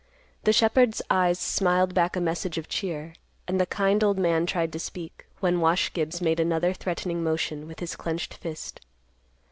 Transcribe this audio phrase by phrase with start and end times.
[0.45, 3.13] The shepherd's eyes smiled back a message of cheer,
[3.47, 7.67] and the kind old man tried to speak, when Wash Gibbs made another threatening motion,
[7.67, 8.79] with his clenched fist.